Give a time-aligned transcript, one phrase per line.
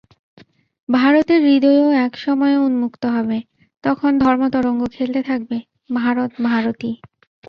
[0.89, 3.37] ভারতের হৃদয়ও এক সময়ে উন্মুক্ত হবে,
[3.83, 5.57] তখন ধর্মতরঙ্গ খেলতে থাকবে!
[5.97, 6.93] ভারত ভারতই।